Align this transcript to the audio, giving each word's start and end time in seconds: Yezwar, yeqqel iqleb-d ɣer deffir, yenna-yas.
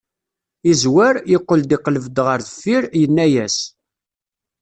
Yezwar, 0.67 1.15
yeqqel 1.31 1.61
iqleb-d 1.75 2.17
ɣer 2.27 2.39
deffir, 2.47 2.83
yenna-yas. 2.99 3.57